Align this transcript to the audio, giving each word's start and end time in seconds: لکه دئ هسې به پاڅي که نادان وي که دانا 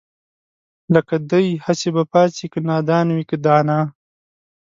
لکه 0.93 1.15
دئ 1.31 1.47
هسې 1.65 1.89
به 1.95 2.03
پاڅي 2.11 2.45
که 2.53 2.59
نادان 2.69 3.07
وي 3.15 3.23
که 3.29 3.37
دانا 3.45 3.79